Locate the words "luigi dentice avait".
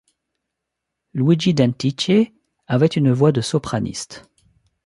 1.13-2.87